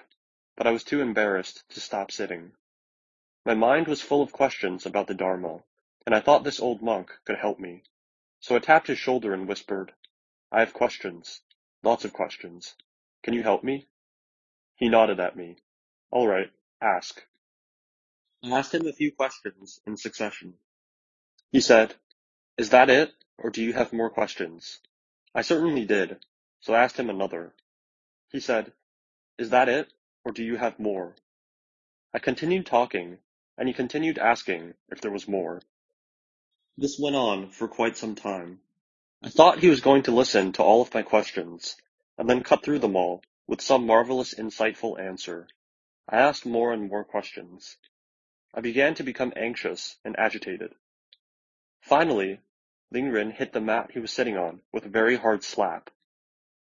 but 0.57 0.65
I 0.65 0.71
was 0.71 0.83
too 0.83 1.01
embarrassed 1.01 1.69
to 1.69 1.79
stop 1.79 2.11
sitting. 2.11 2.53
My 3.43 3.55
mind 3.55 3.87
was 3.87 4.01
full 4.01 4.21
of 4.21 4.31
questions 4.31 4.85
about 4.85 5.07
the 5.07 5.15
Dharma, 5.15 5.63
and 6.05 6.13
I 6.13 6.19
thought 6.19 6.43
this 6.43 6.59
old 6.59 6.83
monk 6.83 7.11
could 7.25 7.37
help 7.37 7.59
me. 7.59 7.83
So 8.39 8.55
I 8.55 8.59
tapped 8.59 8.87
his 8.87 8.99
shoulder 8.99 9.33
and 9.33 9.47
whispered, 9.47 9.93
I 10.51 10.59
have 10.59 10.73
questions. 10.73 11.41
Lots 11.81 12.05
of 12.05 12.13
questions. 12.13 12.75
Can 13.23 13.33
you 13.33 13.41
help 13.41 13.63
me? 13.63 13.87
He 14.75 14.89
nodded 14.89 15.19
at 15.19 15.35
me. 15.35 15.57
All 16.11 16.27
right, 16.27 16.51
ask. 16.81 17.25
I 18.43 18.49
asked 18.51 18.75
him 18.75 18.85
a 18.85 18.93
few 18.93 19.11
questions 19.11 19.79
in 19.87 19.97
succession. 19.97 20.53
He 21.51 21.61
said, 21.61 21.95
Is 22.57 22.69
that 22.69 22.91
it, 22.91 23.11
or 23.39 23.49
do 23.49 23.63
you 23.63 23.73
have 23.73 23.91
more 23.91 24.11
questions? 24.11 24.81
I 25.33 25.41
certainly 25.41 25.85
did, 25.85 26.17
so 26.59 26.73
I 26.75 26.83
asked 26.83 26.97
him 26.99 27.09
another. 27.09 27.55
He 28.31 28.39
said, 28.39 28.73
Is 29.39 29.49
that 29.49 29.67
it, 29.67 29.91
or 30.25 30.31
do 30.31 30.43
you 30.43 30.57
have 30.57 30.79
more? 30.79 31.15
I 32.13 32.19
continued 32.19 32.65
talking, 32.67 33.17
and 33.57 33.67
he 33.67 33.73
continued 33.73 34.17
asking 34.17 34.73
if 34.89 35.01
there 35.01 35.11
was 35.11 35.27
more. 35.27 35.61
This 36.77 36.97
went 36.99 37.15
on 37.15 37.49
for 37.49 37.67
quite 37.67 37.97
some 37.97 38.15
time. 38.15 38.61
I 39.21 39.29
thought 39.29 39.59
he 39.59 39.69
was 39.69 39.81
going 39.81 40.03
to 40.03 40.11
listen 40.11 40.51
to 40.53 40.63
all 40.63 40.81
of 40.81 40.93
my 40.93 41.01
questions, 41.01 41.75
and 42.17 42.29
then 42.29 42.43
cut 42.43 42.63
through 42.63 42.79
them 42.79 42.95
all 42.95 43.21
with 43.47 43.61
some 43.61 43.85
marvelous 43.85 44.33
insightful 44.33 44.99
answer. 44.99 45.47
I 46.09 46.17
asked 46.17 46.45
more 46.45 46.73
and 46.73 46.89
more 46.89 47.03
questions. 47.03 47.77
I 48.53 48.61
began 48.61 48.95
to 48.95 49.03
become 49.03 49.33
anxious 49.35 49.97
and 50.03 50.17
agitated. 50.17 50.73
Finally, 51.81 52.39
Ling 52.91 53.07
Yuan 53.07 53.31
hit 53.31 53.53
the 53.53 53.61
mat 53.61 53.91
he 53.93 53.99
was 53.99 54.11
sitting 54.11 54.37
on 54.37 54.61
with 54.73 54.85
a 54.85 54.89
very 54.89 55.17
hard 55.17 55.43
slap. 55.43 55.89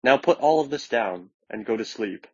Now 0.03 0.17
put 0.17 0.39
all 0.39 0.59
of 0.59 0.69
this 0.69 0.87
down 0.87 1.29
and 1.49 1.65
go 1.65 1.77
to 1.77 1.85
sleep. 1.85 2.27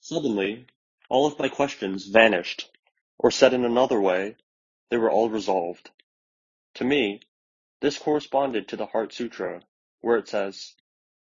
Suddenly, 0.00 0.66
all 1.08 1.26
of 1.26 1.38
my 1.38 1.48
questions 1.48 2.06
vanished 2.06 2.70
or 3.18 3.30
said 3.30 3.54
in 3.54 3.64
another 3.64 4.00
way, 4.00 4.36
they 4.90 4.96
were 4.96 5.10
all 5.10 5.30
resolved. 5.30 5.90
To 6.74 6.84
me, 6.84 7.20
this 7.80 7.98
corresponded 7.98 8.68
to 8.68 8.76
the 8.76 8.86
Heart 8.86 9.12
Sutra, 9.12 9.62
where 10.00 10.16
it 10.16 10.28
says, 10.28 10.74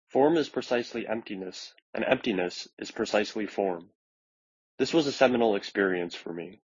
Form 0.09 0.37
is 0.37 0.49
precisely 0.49 1.07
emptiness, 1.07 1.73
and 1.93 2.03
emptiness 2.03 2.67
is 2.77 2.91
precisely 2.91 3.45
form. 3.45 3.91
This 4.77 4.93
was 4.93 5.07
a 5.07 5.11
seminal 5.11 5.55
experience 5.55 6.15
for 6.15 6.33
me. 6.33 6.61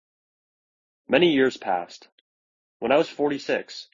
Many 1.08 1.34
years 1.34 1.58
passed. 1.58 2.08
When 2.79 2.91
I 2.91 2.98
was 2.98 3.10
46, 3.10 3.89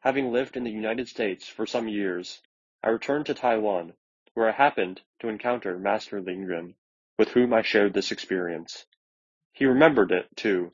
having 0.00 0.32
lived 0.32 0.56
in 0.56 0.64
the 0.64 0.70
United 0.70 1.08
States 1.08 1.46
for 1.48 1.66
some 1.66 1.88
years, 1.88 2.42
I 2.82 2.90
returned 2.90 3.26
to 3.26 3.34
Taiwan, 3.34 3.94
where 4.34 4.48
I 4.48 4.52
happened 4.52 5.02
to 5.20 5.28
encounter 5.28 5.78
Master 5.78 6.20
Ling 6.20 6.42
Yuan, 6.42 6.74
with 7.18 7.28
whom 7.30 7.52
I 7.52 7.62
shared 7.62 7.94
this 7.94 8.12
experience. 8.12 8.86
He 9.52 9.66
remembered 9.66 10.10
it, 10.10 10.34
too. 10.36 10.70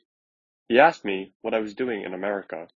He 0.68 0.78
asked 0.78 1.04
me 1.04 1.33
what 1.42 1.54
I 1.54 1.59
was 1.59 1.75
doing 1.75 2.02
in 2.02 2.14
America. 2.14 2.68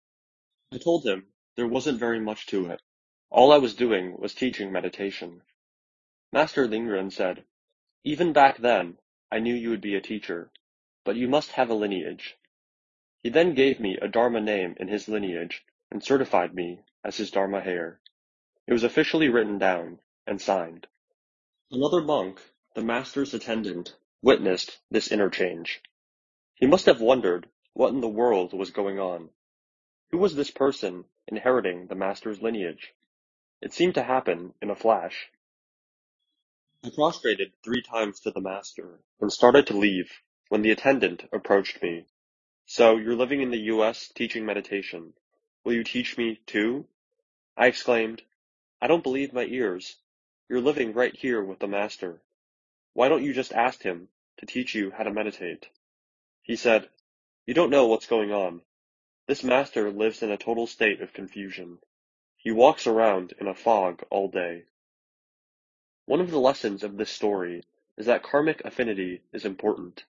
I 0.74 0.78
told 0.80 1.06
him 1.06 1.28
there 1.56 1.68
wasn't 1.68 2.00
very 2.00 2.20
much 2.20 2.48
to 2.48 2.72
it. 2.72 2.82
All 3.30 3.52
I 3.52 3.58
was 3.58 3.76
doing 3.76 4.20
was 4.20 4.34
teaching 4.34 4.72
meditation. 4.72 5.44
Master 6.32 6.68
Ling 6.68 6.88
Yuan 6.88 7.12
said, 7.12 7.46
Even 8.04 8.34
back 8.34 8.58
then, 8.58 8.98
I 9.32 9.40
knew 9.40 9.54
you 9.54 9.70
would 9.70 9.82
be 9.82 9.96
a 9.96 10.02
teacher, 10.02 10.52
but 11.04 11.16
you 11.16 11.28
must 11.28 11.52
have 11.52 11.70
a 11.70 11.76
lineage. 11.76 12.38
He 13.22 13.30
then 13.30 13.54
gave 13.54 13.80
me 13.80 13.98
a 14.02 14.08
Dharma 14.08 14.42
name 14.42 14.76
in 14.80 14.88
his 14.88 15.08
lineage 15.08 15.64
and 15.92 16.04
certified 16.04 16.56
me 16.56 16.82
as 17.04 17.18
his 17.18 17.32
Dharma 17.32 17.62
heir. 17.64 18.00
It 18.66 18.74
was 18.74 18.84
officially 18.84 19.30
written 19.30 19.60
down 19.60 20.00
and 20.26 20.42
signed. 20.42 20.88
Another 21.72 22.02
monk, 22.02 22.42
the 22.76 22.84
master's 22.84 23.34
attendant, 23.34 23.96
witnessed 24.22 24.80
this 24.90 25.12
interchange. 25.12 25.82
He 26.60 26.68
must 26.68 26.88
have 26.88 27.00
wondered 27.00 27.48
what 27.72 27.94
in 27.94 28.02
the 28.02 28.10
world 28.10 28.52
was 28.52 28.72
going 28.72 29.00
on. 29.00 29.30
Who 30.12 30.18
was 30.18 30.36
this 30.36 30.52
person 30.52 31.06
inheriting 31.26 31.88
the 31.88 31.96
master's 31.96 32.42
lineage? 32.42 32.94
It 33.62 33.72
seemed 33.72 33.96
to 33.96 34.04
happen 34.04 34.54
in 34.62 34.70
a 34.70 34.76
flash. 34.76 35.30
I 36.84 36.90
prostrated 36.90 37.54
three 37.64 37.82
times 37.82 38.20
to 38.22 38.32
the 38.32 38.42
master 38.42 39.00
and 39.22 39.32
started 39.32 39.68
to 39.68 39.78
leave 39.78 40.12
when 40.50 40.62
the 40.62 40.72
attendant 40.72 41.24
approached 41.32 41.82
me. 41.82 42.08
So, 42.66 42.98
you're 42.98 43.16
living 43.16 43.42
in 43.42 43.52
the 43.52 43.72
US 43.74 44.10
teaching 44.10 44.46
meditation. 44.46 45.14
Will 45.64 45.74
you 45.74 45.86
teach 45.86 46.18
me, 46.18 46.42
too? 46.46 46.88
I 47.56 47.68
exclaimed, 47.68 48.22
I 48.82 48.88
don't 48.88 49.04
believe 49.04 49.32
my 49.32 49.46
ears. 49.46 49.96
You're 50.50 50.60
living 50.60 50.92
right 50.94 51.16
here 51.16 51.42
with 51.42 51.60
the 51.60 51.68
Master. 51.68 52.22
Why 52.94 53.08
don't 53.08 53.24
you 53.24 53.34
just 53.34 53.54
ask 53.54 53.82
him 53.82 54.10
to 54.40 54.46
teach 54.46 54.76
you 54.76 54.92
how 54.92 55.04
to 55.04 55.14
meditate? 55.14 55.70
He 56.50 56.56
said, 56.56 56.90
You 57.46 57.54
don't 57.54 57.70
know 57.70 57.86
what's 57.86 58.08
going 58.08 58.32
on. 58.32 58.64
This 59.28 59.44
Master 59.44 59.92
lives 59.92 60.24
in 60.24 60.32
a 60.32 60.38
total 60.38 60.66
state 60.66 61.00
of 61.00 61.14
confusion. 61.14 61.78
He 62.38 62.50
walks 62.50 62.88
around 62.88 63.36
in 63.40 63.46
a 63.46 63.54
fog 63.54 64.02
all 64.10 64.30
day. 64.30 64.64
One 66.08 66.20
of 66.20 66.32
the 66.32 66.40
lessons 66.40 66.84
of 66.84 66.98
this 66.98 67.12
story 67.12 67.62
is 67.98 68.08
that 68.08 68.24
karmic 68.24 68.66
affinity 68.66 69.22
is 69.32 69.46
important. 69.46 70.06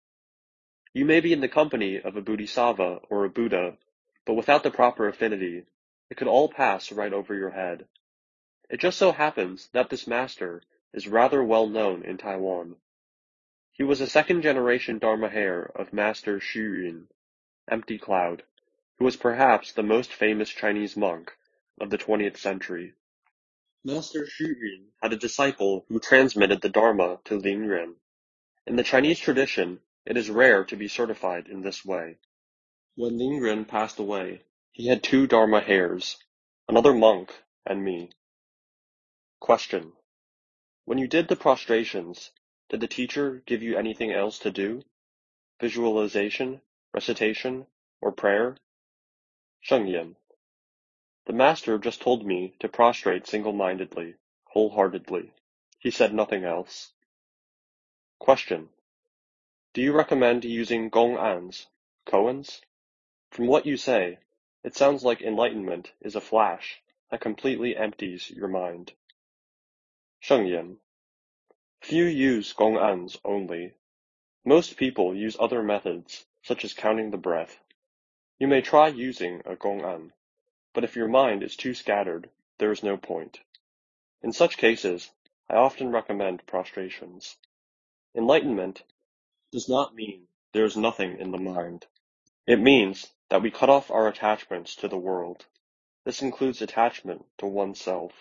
You 0.94 1.04
may 1.04 1.20
be 1.20 1.34
in 1.34 1.42
the 1.42 1.46
company 1.46 2.00
of 2.00 2.16
a 2.16 2.22
Bodhisattva 2.22 3.00
or 3.10 3.26
a 3.26 3.28
Buddha, 3.28 3.76
but 4.24 4.32
without 4.32 4.62
the 4.62 4.70
proper 4.70 5.08
affinity, 5.08 5.66
it 6.08 6.16
could 6.16 6.26
all 6.26 6.48
pass 6.48 6.90
right 6.90 7.12
over 7.12 7.34
your 7.34 7.50
head. 7.50 7.84
It 8.70 8.80
just 8.80 8.96
so 8.96 9.12
happens 9.12 9.68
that 9.74 9.90
this 9.90 10.06
master 10.06 10.62
is 10.94 11.06
rather 11.06 11.44
well 11.44 11.66
known 11.66 12.02
in 12.02 12.16
Taiwan. 12.16 12.76
He 13.80 13.84
was 13.84 14.02
a 14.02 14.06
second 14.06 14.42
generation 14.42 14.98
Dharma 14.98 15.30
heir 15.32 15.72
of 15.74 15.94
Master 15.94 16.38
Xu 16.38 16.82
Yun, 16.82 17.08
Empty 17.66 17.96
Cloud, 17.96 18.42
who 18.98 19.06
was 19.06 19.16
perhaps 19.16 19.72
the 19.72 19.82
most 19.82 20.12
famous 20.12 20.50
Chinese 20.50 20.98
monk 20.98 21.34
of 21.80 21.88
the 21.88 21.96
20th 21.96 22.36
century. 22.36 22.92
Master 23.82 24.26
Xu 24.26 24.48
Yun 24.48 24.88
had 25.00 25.14
a 25.14 25.16
disciple 25.16 25.86
who 25.88 25.98
transmitted 25.98 26.60
the 26.60 26.68
Dharma 26.68 27.20
to 27.24 27.38
Ling 27.38 27.64
Yuan. 27.64 27.96
In 28.66 28.76
the 28.76 28.82
Chinese 28.82 29.18
tradition, 29.18 29.80
it 30.04 30.18
is 30.18 30.28
rare 30.28 30.62
to 30.64 30.76
be 30.76 30.86
certified 30.86 31.48
in 31.48 31.62
this 31.62 31.82
way. 31.82 32.18
When 32.96 33.16
Ling 33.16 33.42
Yuan 33.42 33.64
passed 33.64 33.98
away, 33.98 34.42
he 34.72 34.88
had 34.88 35.02
two 35.02 35.26
Dharma 35.26 35.64
heirs, 35.66 36.18
another 36.68 36.92
monk 36.92 37.32
and 37.64 37.82
me. 37.82 38.10
Question. 39.38 39.94
When 40.84 40.98
you 40.98 41.08
did 41.08 41.28
the 41.28 41.36
prostrations, 41.36 42.30
did 42.70 42.80
the 42.80 42.86
teacher 42.86 43.42
give 43.46 43.62
you 43.62 43.76
anything 43.76 44.12
else 44.12 44.38
to 44.38 44.50
do? 44.50 44.82
Visualization, 45.60 46.60
recitation, 46.94 47.66
or 48.00 48.12
prayer? 48.12 48.56
Sheng 49.60 49.88
Yen. 49.88 50.16
The 51.26 51.32
master 51.32 51.78
just 51.78 52.00
told 52.00 52.24
me 52.24 52.54
to 52.60 52.68
prostrate 52.68 53.26
single-mindedly, 53.26 54.14
wholeheartedly. 54.44 55.32
He 55.78 55.90
said 55.90 56.14
nothing 56.14 56.44
else. 56.44 56.92
Question. 58.20 58.68
Do 59.74 59.82
you 59.82 59.92
recommend 59.92 60.44
using 60.44 60.90
gong-ans, 60.90 61.66
koans? 62.06 62.60
From 63.30 63.46
what 63.46 63.66
you 63.66 63.76
say, 63.76 64.18
it 64.62 64.76
sounds 64.76 65.02
like 65.04 65.22
enlightenment 65.22 65.92
is 66.00 66.14
a 66.14 66.20
flash 66.20 66.80
that 67.10 67.20
completely 67.20 67.76
empties 67.76 68.30
your 68.30 68.48
mind. 68.48 68.92
Sheng 70.20 70.46
Yen. 70.46 70.76
Few 71.80 72.04
use 72.04 72.52
gong-ans 72.52 73.18
only. 73.24 73.72
Most 74.44 74.76
people 74.76 75.14
use 75.14 75.36
other 75.40 75.62
methods, 75.62 76.26
such 76.42 76.64
as 76.64 76.74
counting 76.74 77.10
the 77.10 77.16
breath. 77.16 77.58
You 78.38 78.48
may 78.48 78.60
try 78.60 78.88
using 78.88 79.42
a 79.46 79.56
gong-an. 79.56 80.12
But 80.74 80.84
if 80.84 80.94
your 80.94 81.08
mind 81.08 81.42
is 81.42 81.56
too 81.56 81.72
scattered, 81.74 82.30
there 82.58 82.70
is 82.70 82.82
no 82.82 82.96
point. 82.96 83.40
In 84.22 84.32
such 84.32 84.58
cases, 84.58 85.10
I 85.48 85.54
often 85.54 85.90
recommend 85.90 86.46
prostrations. 86.46 87.38
Enlightenment 88.14 88.82
does 89.50 89.68
not 89.68 89.94
mean 89.94 90.28
there 90.52 90.66
is 90.66 90.76
nothing 90.76 91.18
in 91.18 91.30
the 91.30 91.38
mind. 91.38 91.86
It 92.46 92.60
means 92.60 93.10
that 93.30 93.42
we 93.42 93.50
cut 93.50 93.70
off 93.70 93.90
our 93.90 94.06
attachments 94.06 94.76
to 94.76 94.88
the 94.88 94.98
world. 94.98 95.46
This 96.04 96.20
includes 96.20 96.60
attachment 96.60 97.24
to 97.38 97.46
oneself. 97.46 98.12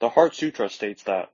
The 0.00 0.08
Heart 0.08 0.34
Sutra 0.34 0.70
states 0.70 1.02
that 1.04 1.30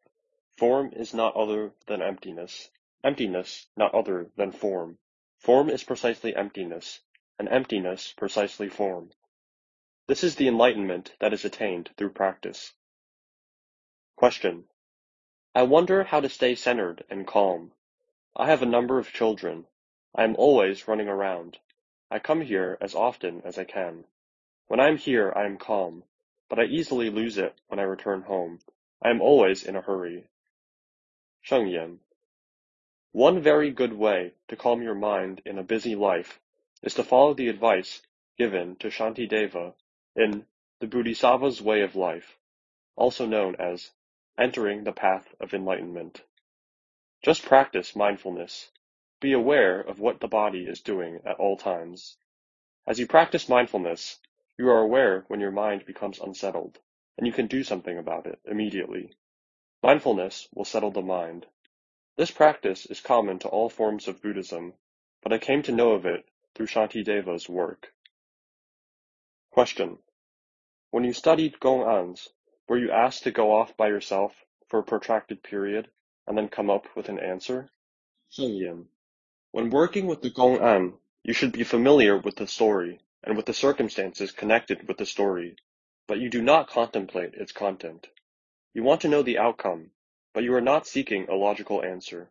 form 0.61 0.93
is 0.93 1.15
not 1.15 1.35
other 1.37 1.73
than 1.87 2.03
emptiness, 2.03 2.69
emptiness 3.03 3.67
not 3.79 3.95
other 3.95 4.31
than 4.37 4.53
form. 4.53 4.99
Form 5.39 5.71
is 5.71 5.83
precisely 5.83 6.37
emptiness, 6.37 7.01
and 7.39 7.49
emptiness 7.49 8.13
precisely 8.13 8.69
form. 8.69 9.11
This 10.07 10.23
is 10.23 10.35
the 10.35 10.49
enlightenment 10.49 11.15
that 11.19 11.33
is 11.33 11.47
attained 11.47 11.89
through 11.97 12.11
practice. 12.11 12.75
Question. 14.17 14.65
I 15.55 15.63
wonder 15.63 16.05
how 16.05 16.21
to 16.21 16.29
stay 16.29 16.55
centered 16.55 17.05
and 17.09 17.27
calm. 17.27 17.73
I 18.37 18.45
have 18.51 18.61
a 18.61 18.67
number 18.67 18.99
of 18.99 19.15
children. 19.15 19.65
I 20.15 20.25
am 20.25 20.37
always 20.37 20.87
running 20.87 21.09
around. 21.09 21.59
I 22.11 22.19
come 22.19 22.43
here 22.43 22.77
as 22.83 22.95
often 22.95 23.41
as 23.47 23.57
I 23.57 23.65
can. 23.65 24.05
When 24.67 24.79
I 24.79 24.89
am 24.89 24.99
here 24.99 25.33
I 25.35 25.47
am 25.47 25.57
calm, 25.57 26.05
but 26.51 26.59
I 26.59 26.65
easily 26.65 27.09
lose 27.09 27.39
it 27.39 27.55
when 27.69 27.81
I 27.81 27.85
return 27.85 28.21
home. 28.21 28.59
I 29.03 29.09
am 29.09 29.23
always 29.23 29.65
in 29.65 29.75
a 29.75 29.81
hurry. 29.81 30.27
Sheng 31.43 31.69
Yen. 31.69 32.01
One 33.13 33.41
very 33.43 33.71
good 33.71 33.93
way 33.95 34.35
to 34.49 34.57
calm 34.57 34.83
your 34.83 34.95
mind 34.95 35.43
in 35.47 35.59
a 35.59 35.63
busy 35.65 35.95
life 35.97 36.41
is 36.83 36.95
to 36.95 37.05
follow 37.05 37.35
the 37.35 37.49
advice 37.49 38.03
given 38.39 38.77
to 38.77 38.89
Shantideva 38.89 39.75
in 40.17 40.47
The 40.81 40.87
Bodhisattva's 40.87 41.63
Way 41.63 41.83
of 41.83 41.97
Life, 41.97 42.39
also 42.97 43.27
known 43.27 43.57
as 43.57 43.91
Entering 44.39 44.85
the 44.85 44.93
Path 44.93 45.35
of 45.41 45.55
Enlightenment. 45.55 46.23
Just 47.25 47.45
practice 47.45 47.97
mindfulness. 47.97 48.71
Be 49.21 49.33
aware 49.33 49.81
of 49.81 49.99
what 50.01 50.21
the 50.21 50.29
body 50.29 50.65
is 50.65 50.81
doing 50.81 51.21
at 51.27 51.37
all 51.37 51.57
times. 51.57 52.17
As 52.87 52.99
you 52.99 53.07
practice 53.07 53.49
mindfulness, 53.49 54.21
you 54.59 54.69
are 54.69 54.81
aware 54.81 55.25
when 55.29 55.41
your 55.41 55.53
mind 55.53 55.87
becomes 55.87 56.21
unsettled, 56.21 56.79
and 57.19 57.27
you 57.27 57.33
can 57.33 57.47
do 57.47 57.63
something 57.63 57.99
about 57.99 58.27
it 58.27 58.39
immediately. 58.45 59.15
Mindfulness 59.83 60.47
will 60.55 60.67
settle 60.67 60.91
the 60.91 61.01
mind. 61.01 61.47
This 62.17 62.31
practice 62.31 62.85
is 62.85 63.01
common 63.01 63.39
to 63.39 63.49
all 63.49 63.71
forms 63.71 64.09
of 64.09 64.21
Buddhism, 64.21 64.75
but 65.23 65.33
I 65.33 65.39
came 65.39 65.63
to 65.63 65.73
know 65.73 65.93
of 65.93 66.05
it 66.05 66.29
through 66.55 66.67
Shantideva's 66.67 67.49
work. 67.49 67.95
Question: 69.51 69.99
When 70.91 71.05
you 71.05 71.15
studied 71.15 71.61
Gong-ans, 71.61 72.29
were 72.69 72.77
you 72.77 72.91
asked 72.91 73.23
to 73.23 73.31
go 73.31 73.53
off 73.53 73.75
by 73.79 73.89
yourself 73.89 74.45
for 74.69 74.81
a 74.81 74.85
protracted 74.85 75.43
period 75.43 75.91
and 76.27 76.37
then 76.37 76.51
come 76.51 76.69
up 76.69 76.95
with 76.95 77.09
an 77.09 77.19
answer? 77.19 77.71
Sheng 78.29 78.53
Yen: 78.53 78.89
When 79.51 79.71
working 79.71 80.07
with 80.07 80.21
the 80.21 80.29
Gong-an, 80.29 80.99
you 81.23 81.33
should 81.33 81.53
be 81.53 81.65
familiar 81.65 82.19
with 82.19 82.37
the 82.37 82.47
story 82.47 83.01
and 83.25 83.35
with 83.35 83.47
the 83.47 83.55
circumstances 83.55 84.31
connected 84.31 84.87
with 84.87 84.99
the 84.99 85.07
story, 85.07 85.57
but 86.07 86.19
you 86.21 86.29
do 86.29 86.43
not 86.43 86.69
contemplate 86.69 87.33
its 87.33 87.53
content. 87.53 88.09
You 88.73 88.85
want 88.85 89.01
to 89.01 89.09
know 89.09 89.23
the 89.23 89.39
outcome, 89.39 89.91
but 90.33 90.45
you 90.45 90.55
are 90.55 90.61
not 90.61 90.87
seeking 90.87 91.29
a 91.29 91.35
logical 91.35 91.83
answer. 91.83 92.31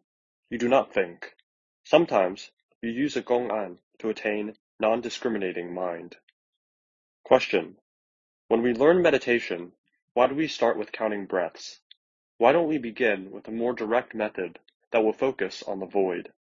You 0.50 0.58
do 0.58 0.70
not 0.70 0.94
think. 0.94 1.36
Sometimes 1.84 2.52
you 2.82 2.90
use 2.90 3.18
a 3.18 3.22
Gong-an 3.22 3.80
to 3.98 4.10
attain 4.10 4.56
non-discriminating 4.80 5.74
mind. 5.74 6.16
Question: 7.26 7.78
When 8.48 8.62
we 8.62 8.74
learn 8.74 9.02
meditation, 9.02 9.74
why 10.14 10.28
do 10.28 10.36
we 10.36 10.48
start 10.48 10.78
with 10.78 10.94
counting 10.94 11.26
breaths? 11.26 11.82
Why 12.38 12.54
don't 12.54 12.70
we 12.70 12.78
begin 12.78 13.32
with 13.32 13.50
a 13.50 13.52
more 13.52 13.74
direct 13.74 14.16
method 14.16 14.60
that 14.92 15.04
will 15.04 15.12
focus 15.12 15.62
on 15.64 15.82
the 15.82 15.86
void? 15.86 16.32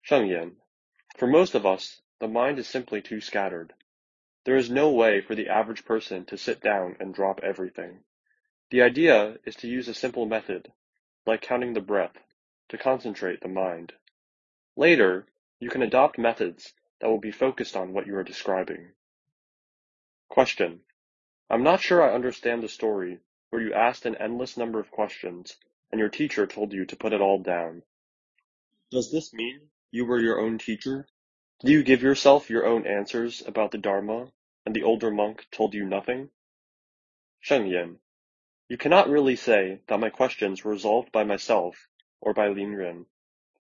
Sheng 0.00 0.28
Yen: 0.28 0.56
For 1.18 1.26
most 1.26 1.54
of 1.54 1.66
us, 1.66 2.00
the 2.20 2.28
mind 2.28 2.58
is 2.58 2.66
simply 2.66 3.02
too 3.02 3.20
scattered. 3.20 3.74
There 4.44 4.56
is 4.56 4.70
no 4.70 4.90
way 4.90 5.20
for 5.20 5.34
the 5.34 5.50
average 5.50 5.84
person 5.84 6.24
to 6.24 6.38
sit 6.38 6.62
down 6.62 6.96
and 6.98 7.12
drop 7.12 7.40
everything. 7.42 8.02
The 8.70 8.82
idea 8.82 9.38
is 9.46 9.56
to 9.56 9.68
use 9.68 9.88
a 9.88 9.94
simple 9.94 10.26
method, 10.26 10.70
like 11.24 11.40
counting 11.40 11.72
the 11.72 11.80
breath, 11.80 12.18
to 12.68 12.76
concentrate 12.76 13.40
the 13.40 13.48
mind. 13.48 13.94
Later, 14.76 15.26
you 15.58 15.70
can 15.70 15.80
adopt 15.80 16.18
methods 16.18 16.74
that 17.00 17.08
will 17.08 17.18
be 17.18 17.30
focused 17.30 17.76
on 17.76 17.94
what 17.94 18.06
you 18.06 18.14
are 18.16 18.24
describing. 18.24 18.92
Question: 20.28 20.84
I'm 21.48 21.62
not 21.62 21.80
sure 21.80 22.02
I 22.02 22.14
understand 22.14 22.62
the 22.62 22.68
story 22.68 23.20
where 23.48 23.62
you 23.62 23.72
asked 23.72 24.04
an 24.04 24.16
endless 24.16 24.58
number 24.58 24.78
of 24.78 24.90
questions 24.90 25.56
and 25.90 25.98
your 25.98 26.10
teacher 26.10 26.46
told 26.46 26.74
you 26.74 26.84
to 26.84 26.96
put 26.96 27.14
it 27.14 27.22
all 27.22 27.38
down. 27.38 27.82
Does 28.90 29.10
this 29.10 29.32
mean 29.32 29.70
you 29.90 30.04
were 30.04 30.20
your 30.20 30.38
own 30.40 30.58
teacher? 30.58 31.06
Did 31.60 31.70
you 31.70 31.82
give 31.82 32.02
yourself 32.02 32.50
your 32.50 32.66
own 32.66 32.86
answers 32.86 33.42
about 33.46 33.70
the 33.70 33.78
Dharma 33.78 34.30
and 34.66 34.76
the 34.76 34.82
older 34.82 35.10
monk 35.10 35.46
told 35.50 35.72
you 35.72 35.86
nothing? 35.86 36.28
Sheng 37.40 37.66
Yen: 37.66 37.98
You 38.68 38.76
cannot 38.76 39.08
really 39.08 39.36
say 39.36 39.80
that 39.86 39.98
my 39.98 40.10
questions 40.10 40.62
were 40.62 40.72
resolved 40.72 41.10
by 41.10 41.24
myself 41.24 41.88
or 42.20 42.34
by 42.34 42.48
Ling 42.48 42.72
Yuan. 42.72 43.06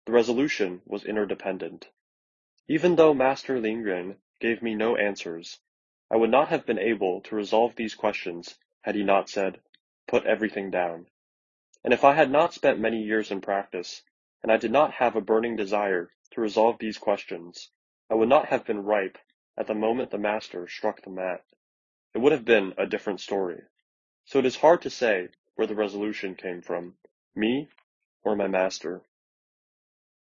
The 0.06 0.12
resolution 0.12 0.80
was 0.86 1.04
interdependent. 1.04 1.90
Even 2.68 2.96
though 2.96 3.12
Master 3.12 3.60
Ling 3.60 3.82
Yuan 3.82 4.16
gave 4.40 4.62
me 4.62 4.74
no 4.74 4.96
answers, 4.96 5.60
I 6.10 6.16
would 6.16 6.30
not 6.30 6.48
have 6.48 6.64
been 6.64 6.78
able 6.78 7.20
to 7.22 7.36
resolve 7.36 7.76
these 7.76 7.94
questions 7.94 8.58
had 8.80 8.94
he 8.94 9.02
not 9.02 9.28
said, 9.28 9.60
"Put 10.06 10.24
everything 10.24 10.70
down." 10.70 11.06
And 11.82 11.92
if 11.92 12.02
I 12.02 12.14
had 12.14 12.30
not 12.30 12.54
spent 12.54 12.78
many 12.78 13.02
years 13.02 13.30
in 13.30 13.42
practice, 13.42 14.02
and 14.42 14.50
I 14.50 14.56
did 14.56 14.72
not 14.72 14.92
have 14.94 15.16
a 15.16 15.20
burning 15.20 15.54
desire 15.54 16.12
to 16.30 16.40
resolve 16.40 16.78
these 16.78 16.96
questions, 16.96 17.70
I 18.08 18.14
would 18.14 18.30
not 18.30 18.46
have 18.46 18.64
been 18.64 18.84
ripe 18.84 19.18
at 19.58 19.66
the 19.66 19.74
moment 19.74 20.10
the 20.10 20.18
master 20.18 20.66
struck 20.66 21.02
the 21.02 21.10
mat. 21.10 21.44
It 22.14 22.20
would 22.20 22.32
have 22.32 22.46
been 22.46 22.72
a 22.78 22.86
different 22.86 23.20
story. 23.20 23.60
So 24.26 24.38
it 24.40 24.46
is 24.46 24.56
hard 24.56 24.82
to 24.82 24.90
say 24.90 25.28
where 25.56 25.66
the 25.66 25.74
resolution 25.74 26.34
came 26.34 26.62
from, 26.62 26.96
me 27.34 27.68
or 28.24 28.36
my 28.36 28.48
master. 28.48 29.02